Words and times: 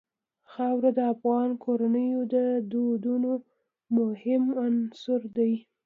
خاوره 0.51 0.91
د 0.97 0.99
افغان 1.13 1.49
کورنیو 1.63 2.21
د 2.33 2.35
دودونو 2.71 3.31
مهم 3.97 4.43
عنصر 4.65 5.21
دی. 5.37 5.53